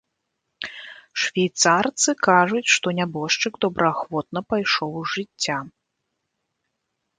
Швейцарцы 1.23 2.09
кажуць, 2.29 2.63
што 2.77 2.87
нябожчык 3.01 3.53
добраахвотна 3.67 4.39
пайшоў 4.55 4.91
з 5.01 5.15
жыцця. 5.15 5.57